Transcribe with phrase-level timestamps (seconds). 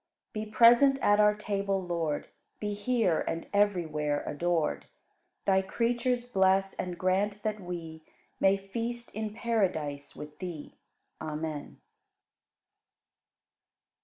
[0.33, 0.49] 42.
[0.49, 2.27] Be present at our table, Lord,
[2.59, 4.87] Be here and everywhere adored.
[5.45, 8.01] Thy creatures bless and grant that we
[8.39, 10.73] May feast in paradise with Thee.
[11.21, 11.81] Amen.